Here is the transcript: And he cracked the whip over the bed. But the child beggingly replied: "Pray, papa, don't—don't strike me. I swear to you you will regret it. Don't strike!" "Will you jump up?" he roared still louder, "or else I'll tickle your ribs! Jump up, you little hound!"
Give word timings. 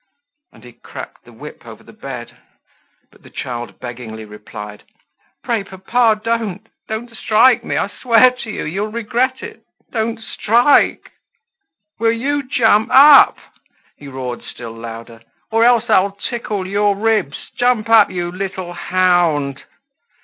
And 0.51 0.63
he 0.63 0.71
cracked 0.73 1.25
the 1.25 1.31
whip 1.31 1.63
over 1.63 1.83
the 1.83 1.93
bed. 1.93 2.35
But 3.11 3.21
the 3.21 3.29
child 3.29 3.79
beggingly 3.79 4.25
replied: 4.25 4.81
"Pray, 5.43 5.63
papa, 5.63 6.19
don't—don't 6.23 7.15
strike 7.15 7.63
me. 7.63 7.77
I 7.77 7.87
swear 7.87 8.31
to 8.31 8.49
you 8.49 8.63
you 8.65 8.81
will 8.81 8.91
regret 8.91 9.43
it. 9.43 9.63
Don't 9.91 10.19
strike!" 10.19 11.11
"Will 11.99 12.13
you 12.13 12.41
jump 12.41 12.89
up?" 12.91 13.37
he 13.95 14.07
roared 14.07 14.41
still 14.41 14.73
louder, 14.73 15.21
"or 15.51 15.63
else 15.63 15.85
I'll 15.87 16.13
tickle 16.13 16.65
your 16.65 16.95
ribs! 16.95 17.51
Jump 17.55 17.87
up, 17.87 18.09
you 18.09 18.31
little 18.31 18.73
hound!" 18.73 19.61